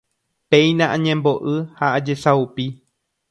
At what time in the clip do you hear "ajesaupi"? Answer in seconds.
1.99-2.65